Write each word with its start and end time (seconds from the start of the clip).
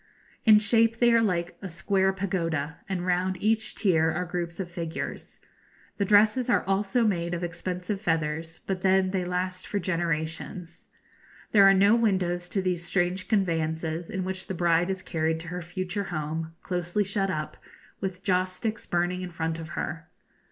In 0.45 0.57
shape 0.57 0.97
they 0.97 1.11
are 1.13 1.21
like 1.21 1.59
a 1.61 1.69
square 1.69 2.11
pagoda, 2.11 2.79
and 2.89 3.05
round 3.05 3.37
each 3.39 3.75
tier 3.75 4.09
are 4.09 4.25
groups 4.25 4.59
of 4.59 4.67
figures. 4.71 5.39
The 5.99 6.05
dresses 6.05 6.49
are 6.49 6.63
also 6.63 7.03
made 7.03 7.35
of 7.35 7.43
expensive 7.43 8.01
feathers, 8.01 8.61
but 8.65 8.81
then 8.81 9.11
they 9.11 9.23
last 9.23 9.67
for 9.67 9.77
generations. 9.77 10.89
There 11.51 11.65
are 11.69 11.75
no 11.75 11.93
windows 11.95 12.49
to 12.49 12.63
these 12.63 12.83
strange 12.83 13.27
conveyances, 13.27 14.09
in 14.09 14.23
which 14.23 14.47
the 14.47 14.55
bride 14.55 14.89
is 14.89 15.03
carried 15.03 15.39
to 15.41 15.49
her 15.49 15.61
future 15.61 16.05
home, 16.05 16.55
closely 16.63 17.03
shut 17.03 17.29
up, 17.29 17.57
with 17.99 18.23
joss 18.23 18.53
sticks 18.53 18.87
burning 18.87 19.21
in 19.21 19.29
front 19.29 19.59
of 19.59 19.77
her. 19.77 20.09